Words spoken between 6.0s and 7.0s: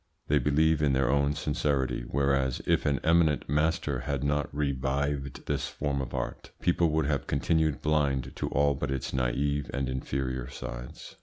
of art, people